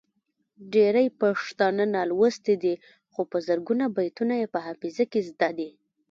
[0.73, 2.75] ډیری پښتانه نالوستي دي
[3.11, 5.69] خو په زرګونو بیتونه یې په حافظه کې زده دي.